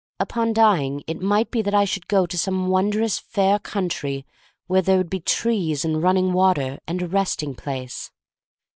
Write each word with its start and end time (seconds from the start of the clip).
Upon 0.19 0.51
dying 0.51 1.03
it 1.05 1.21
might 1.21 1.51
be 1.51 1.61
that 1.61 1.75
I 1.75 1.85
should 1.85 2.07
go 2.07 2.25
to 2.25 2.35
some 2.35 2.69
wondrous 2.69 3.19
fair 3.19 3.59
country 3.59 4.25
where 4.65 4.81
there 4.81 4.97
would 4.97 5.11
be 5.11 5.19
trees 5.19 5.85
and 5.85 6.01
run 6.01 6.15
ning 6.15 6.33
water, 6.33 6.79
and 6.87 7.03
a 7.03 7.07
resting 7.07 7.53
place. 7.53 8.09